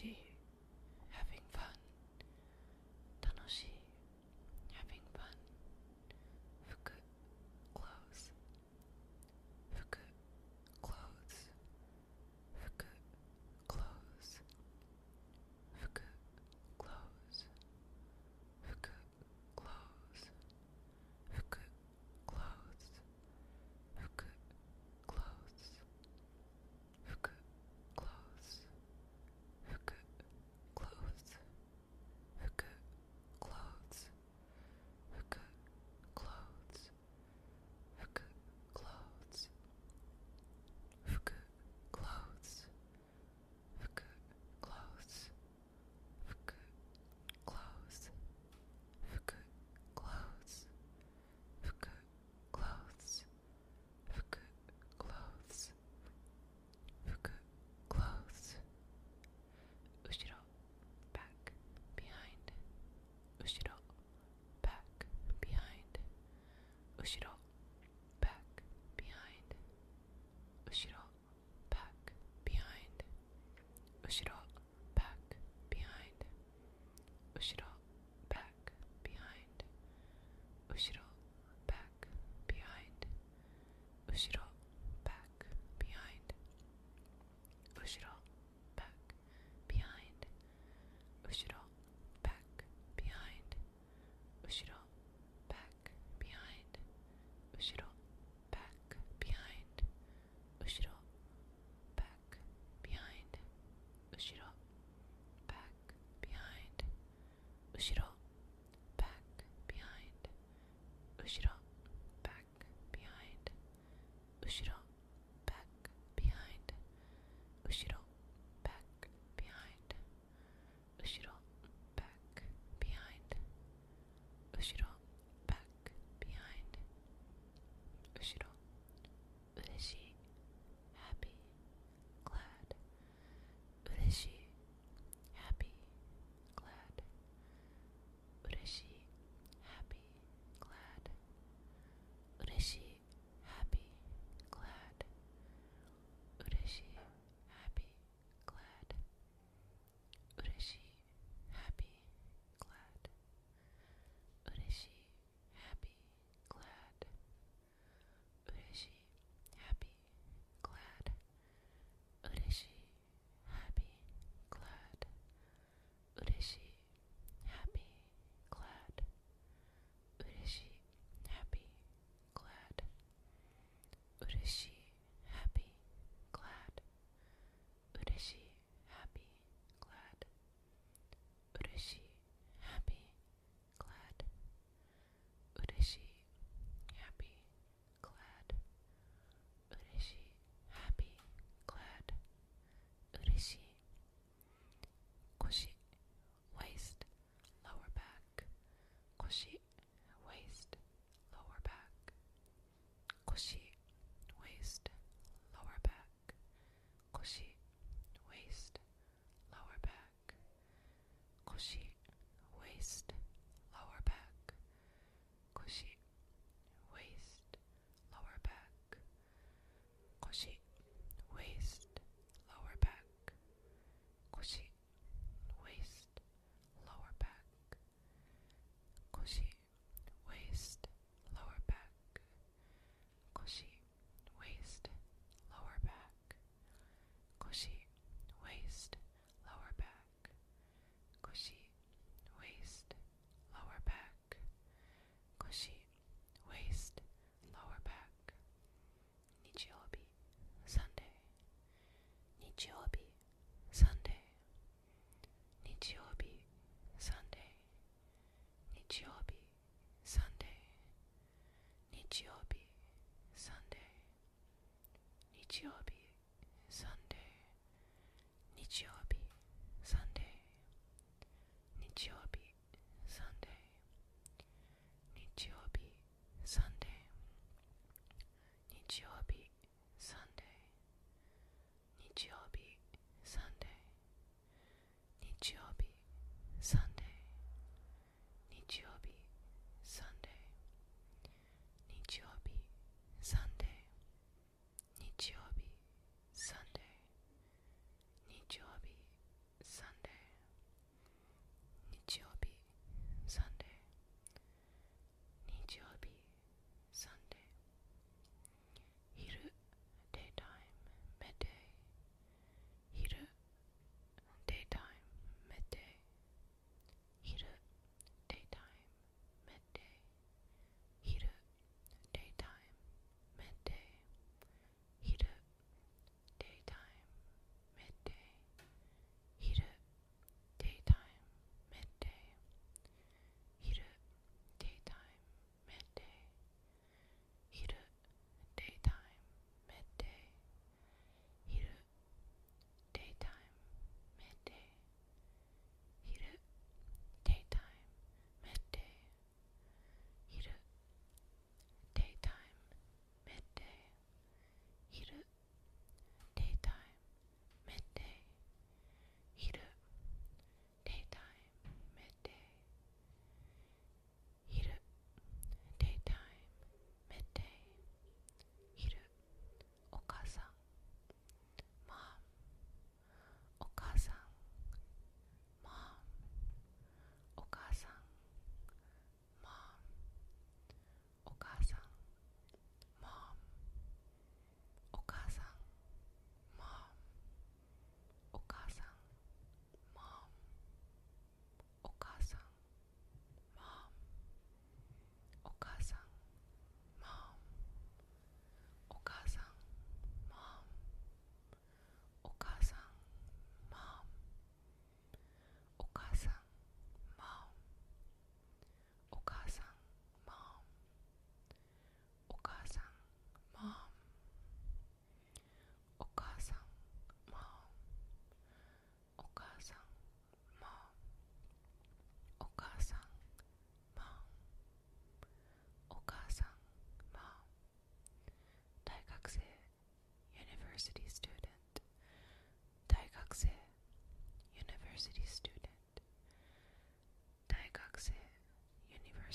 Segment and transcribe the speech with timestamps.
[0.00, 0.29] she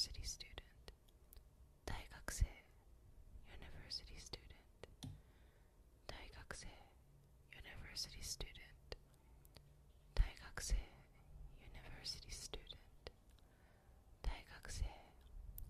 [0.05, 0.91] university student.
[1.83, 2.45] 大学生
[3.50, 4.53] university student.
[6.05, 6.67] 大学生
[7.51, 8.97] university student.
[10.13, 10.75] 大学生
[11.59, 12.77] university student.
[14.21, 14.85] 大学生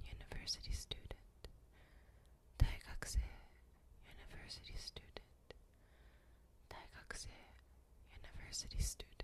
[0.04, 1.16] university student.
[2.58, 3.22] 大学生
[4.04, 5.22] university student.
[6.68, 7.30] 大学生
[8.12, 9.15] university student.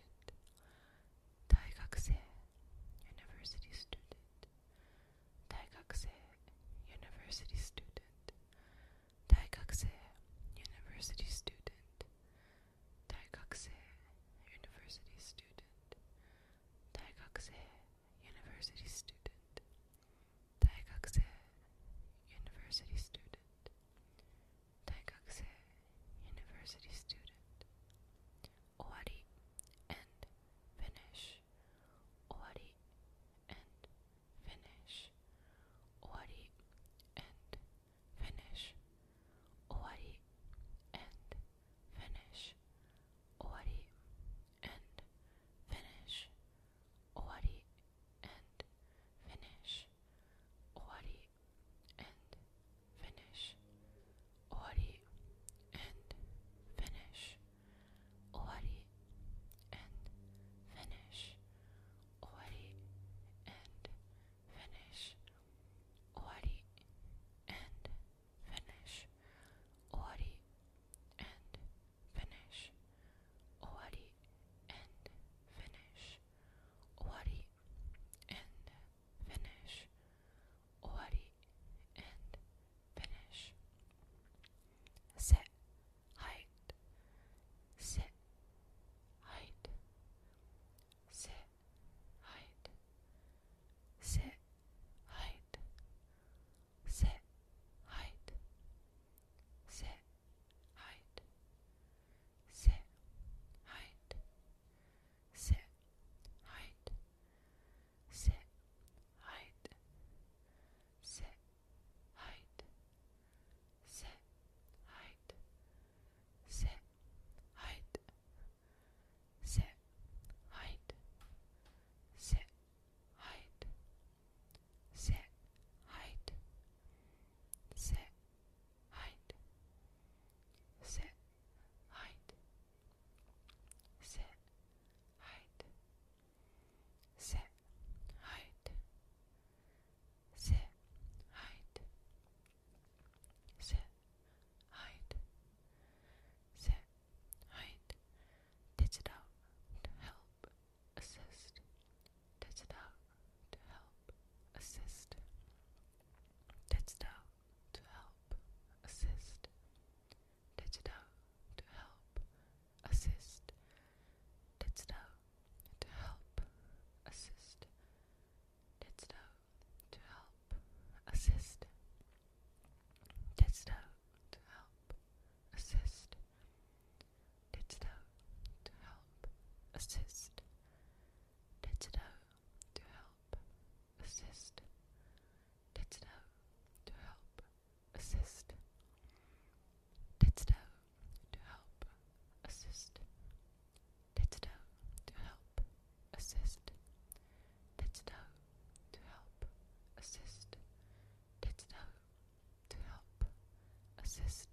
[204.26, 204.51] exist.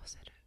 [0.00, 0.39] los.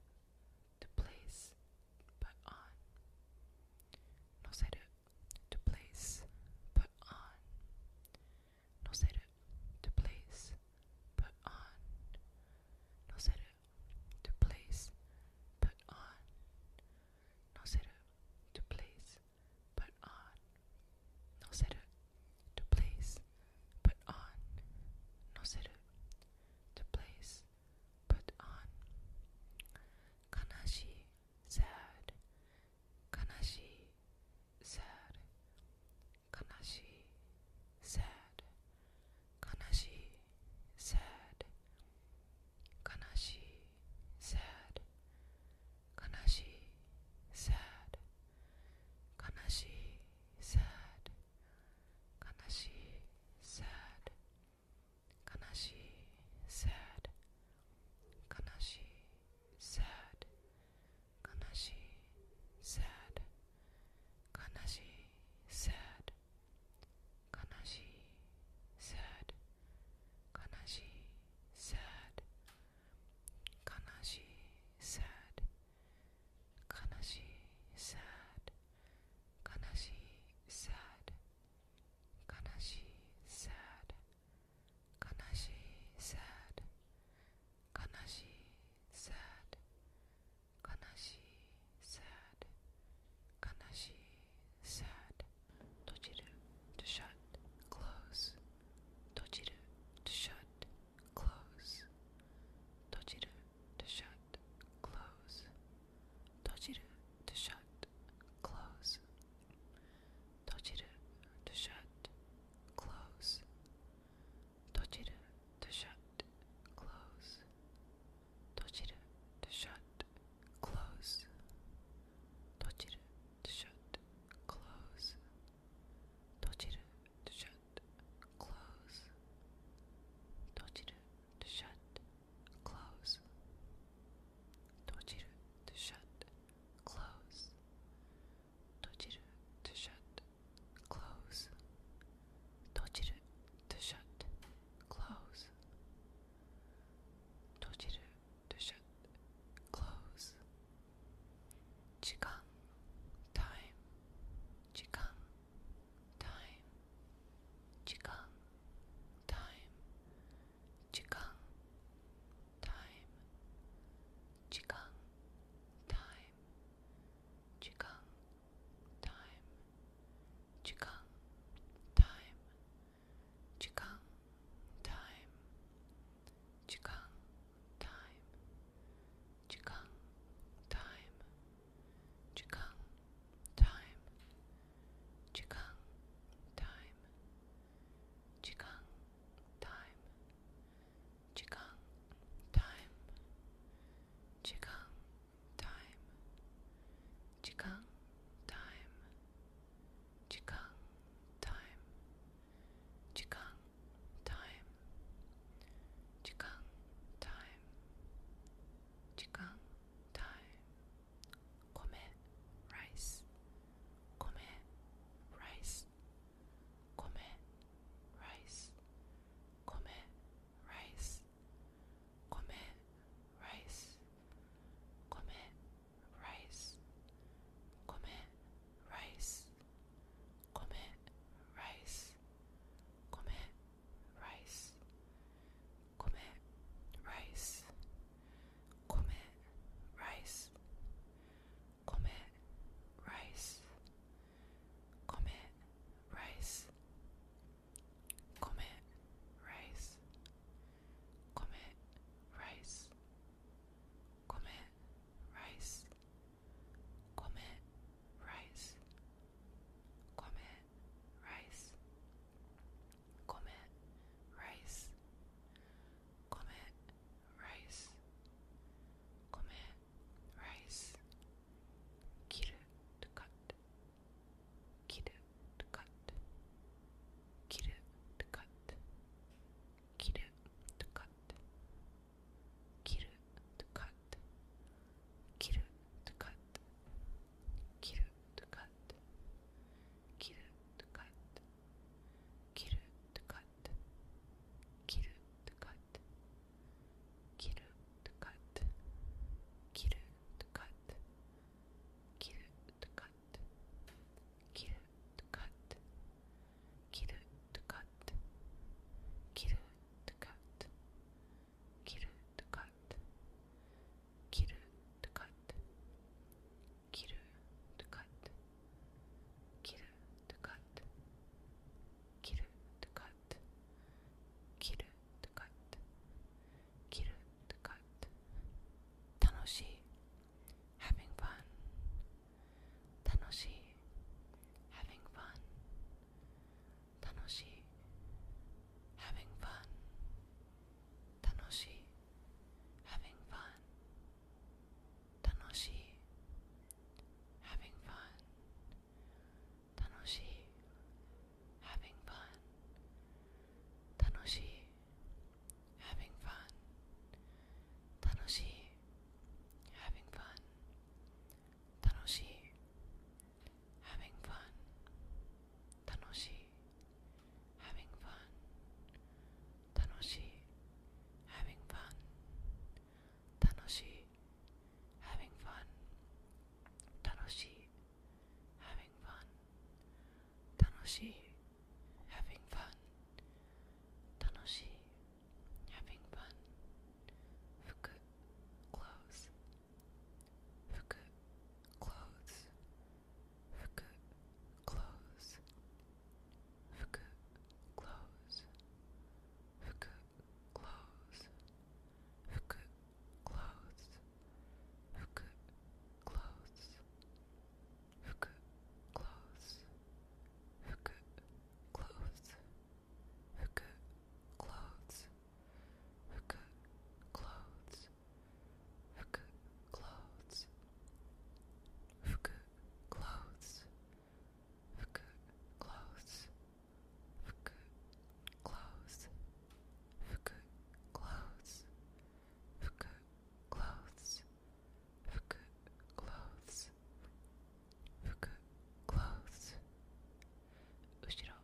[441.06, 441.43] 後ろ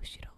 [0.00, 0.37] 後ろ。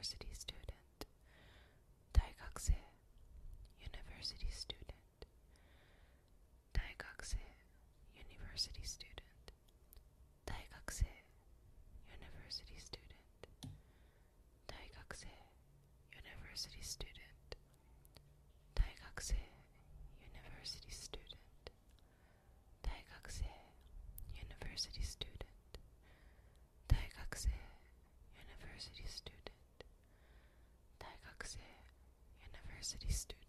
[0.00, 0.72] university student.
[2.14, 2.72] 大学生
[3.82, 5.28] university student.
[6.72, 7.36] 大学生
[8.16, 9.19] university student.
[32.90, 33.39] City Studios.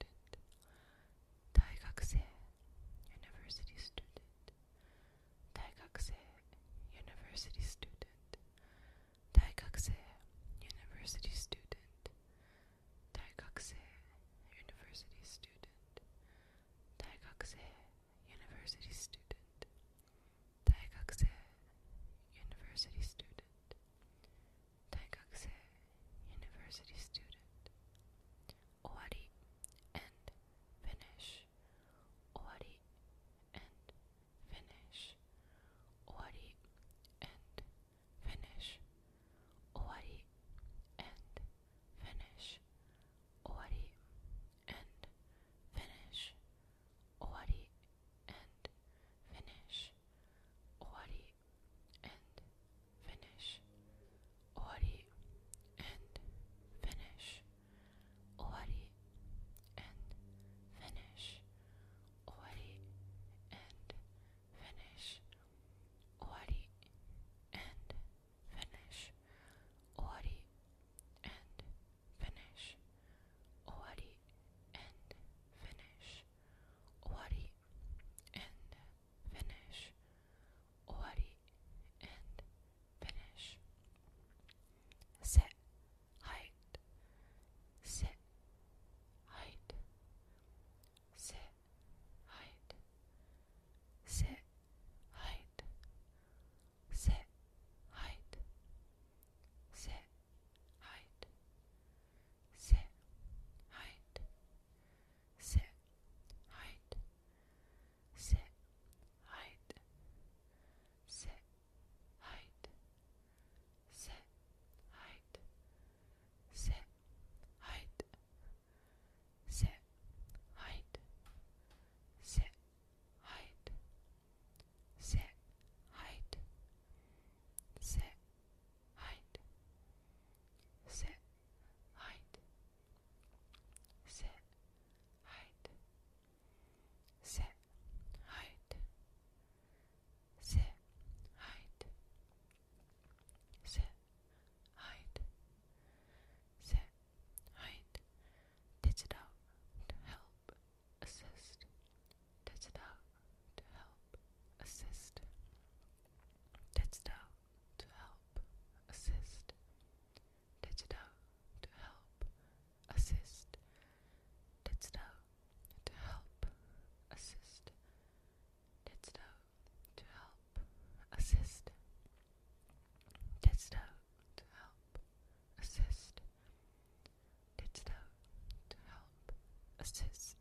[179.82, 180.41] assists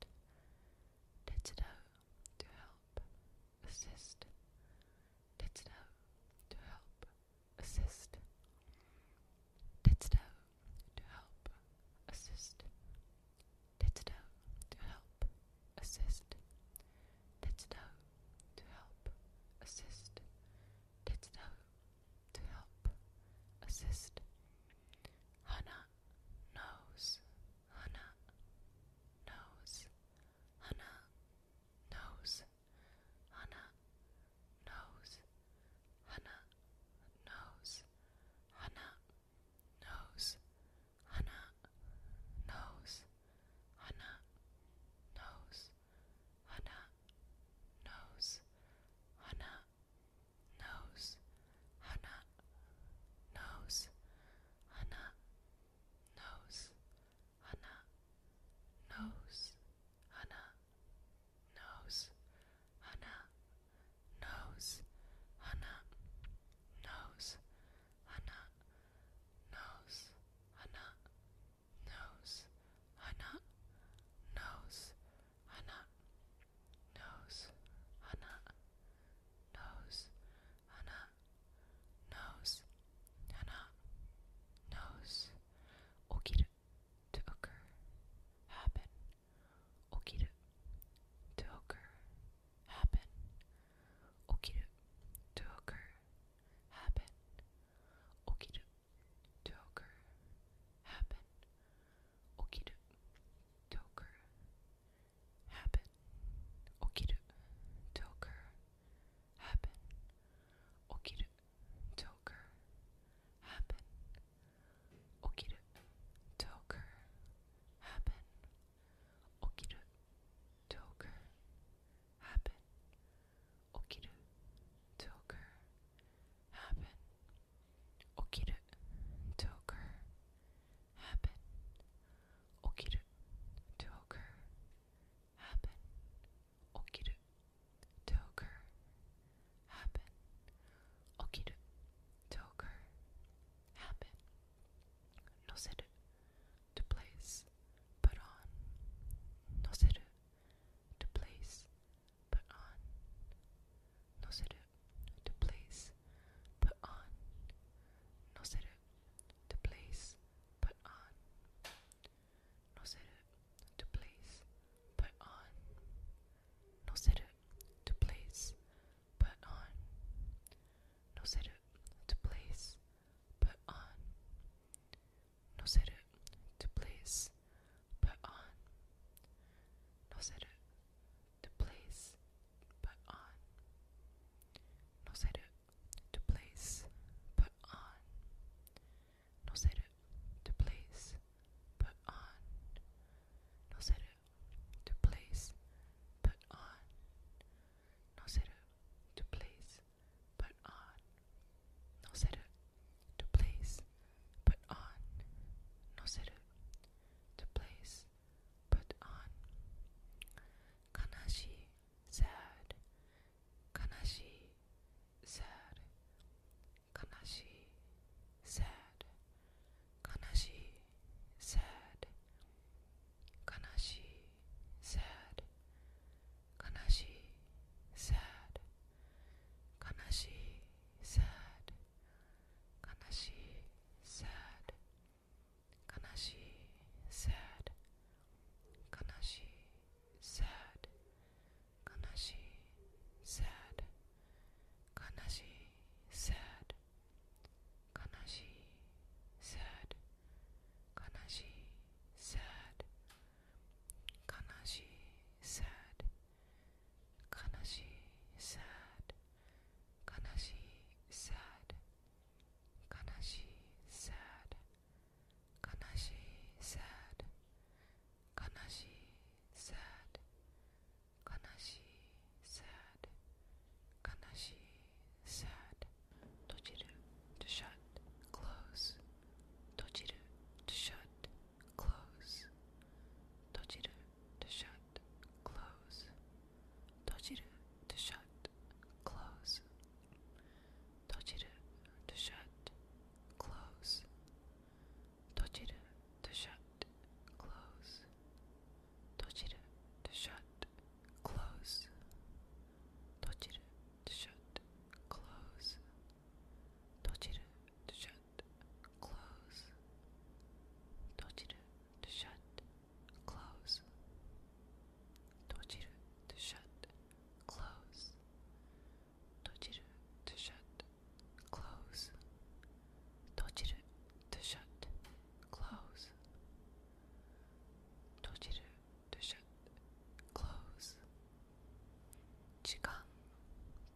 [332.70, 332.94] 시간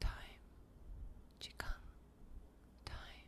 [0.00, 0.10] time
[1.38, 1.70] time
[2.84, 3.22] time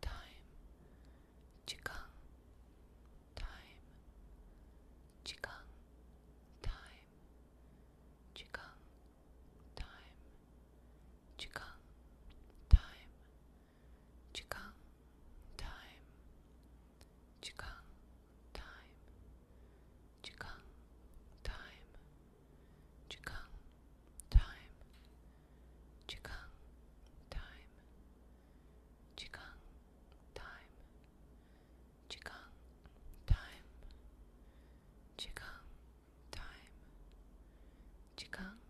[0.00, 0.26] time
[9.76, 10.02] time
[11.38, 11.71] time
[38.22, 38.61] 時間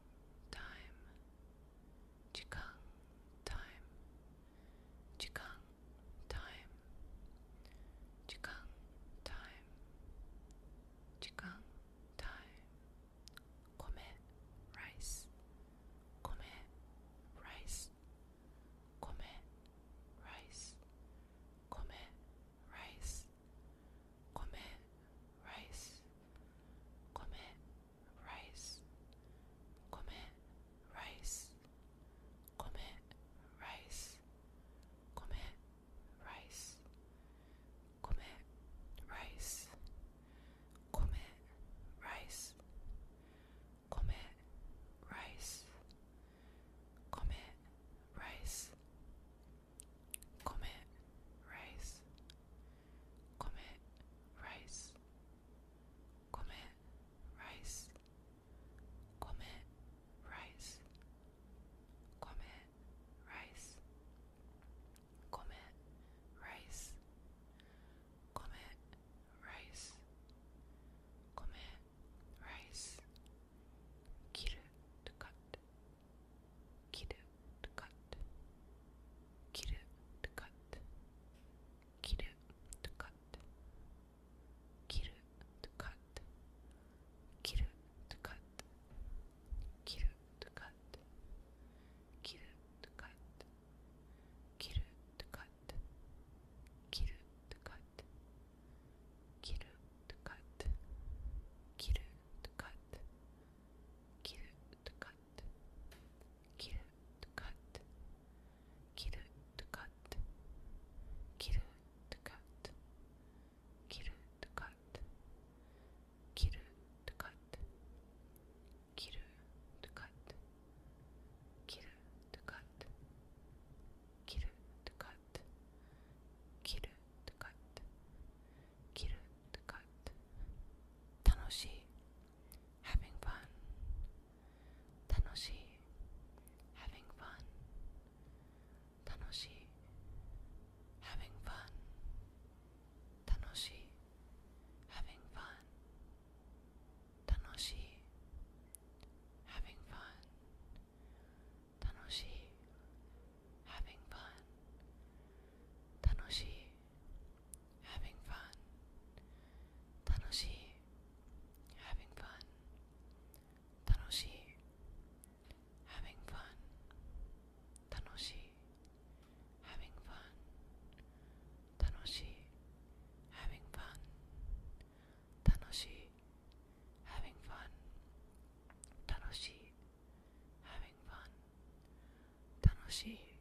[183.03, 183.32] she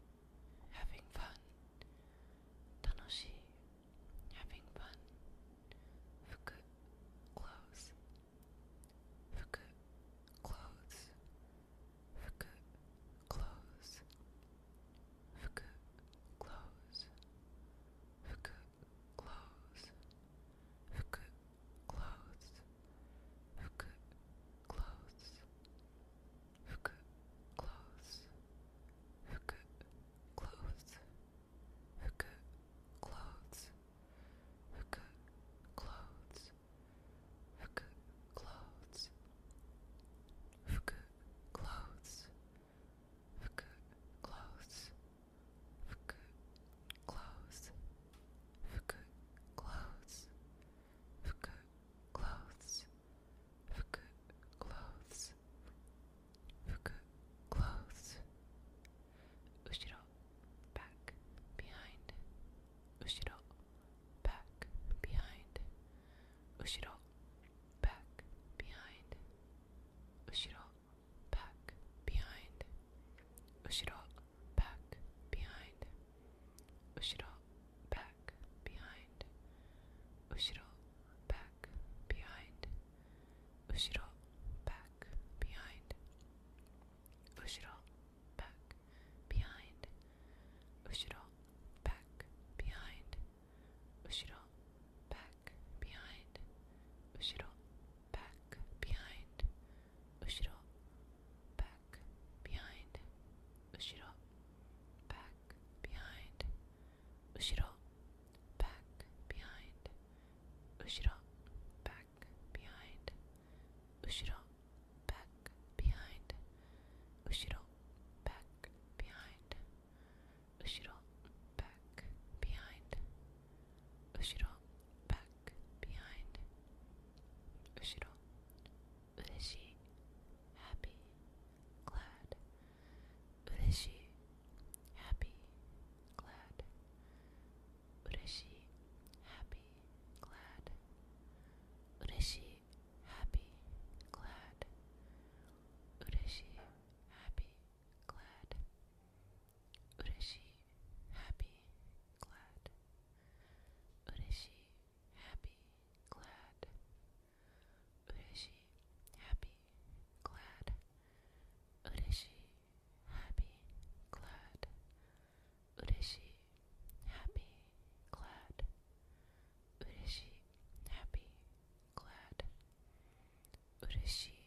[174.02, 174.41] fishy.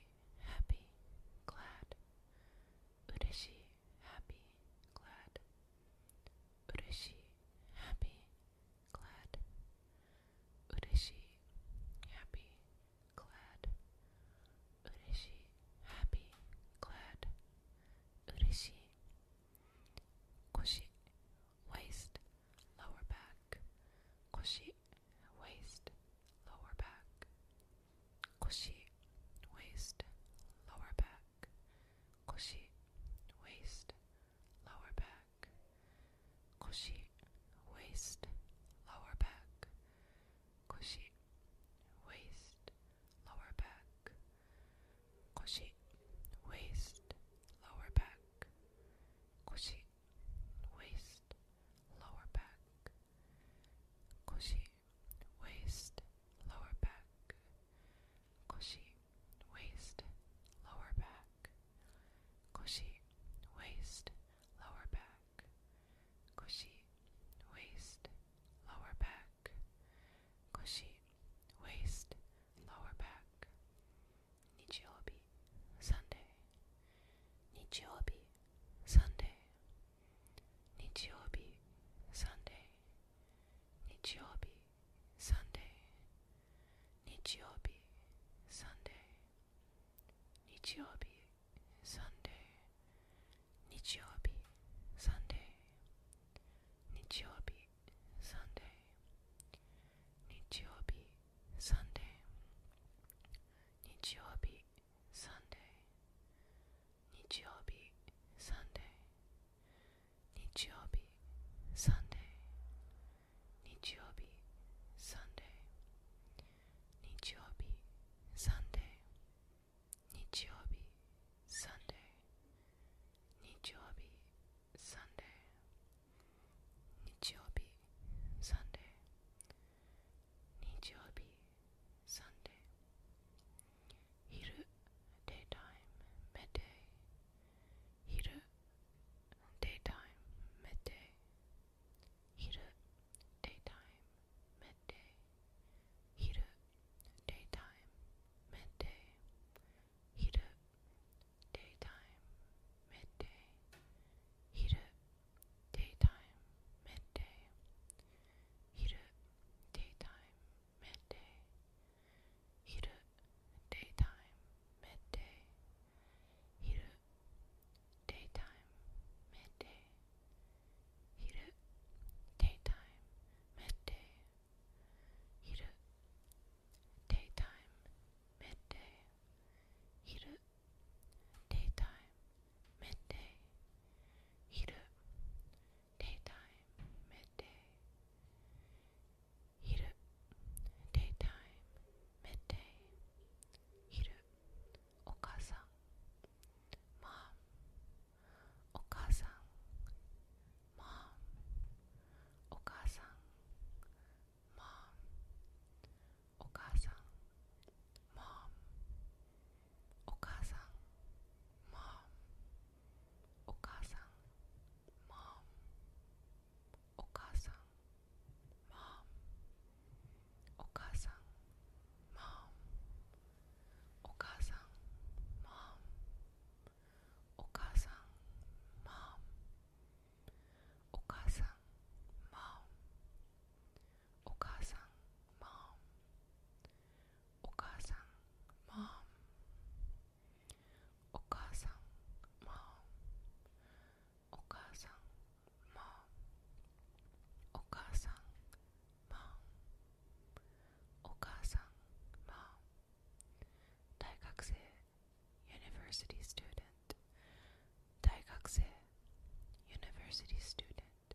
[260.15, 261.15] university student.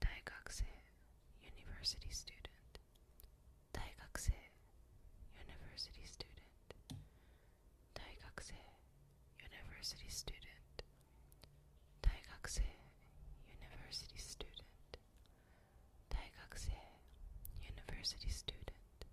[0.00, 0.72] Daigakusei,
[1.44, 2.78] university student.
[3.74, 4.48] Daigakusei,
[5.36, 6.72] university student.
[7.94, 8.64] Daigakusei,
[9.44, 10.82] university student.
[12.00, 12.72] Daigakusei,
[13.60, 14.96] university student.
[16.08, 16.80] Daigakusei,
[17.68, 19.04] university student.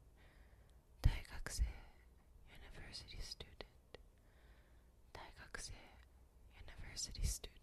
[1.04, 1.76] Daigakusei,
[2.56, 3.66] university student.
[6.56, 7.59] University student.